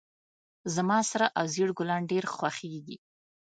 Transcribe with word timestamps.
زما 0.75 0.99
سره 1.11 1.25
او 1.37 1.45
زیړ 1.53 1.69
ګلان 1.77 2.01
ډیر 2.11 2.23
خوښیږي 2.35 2.97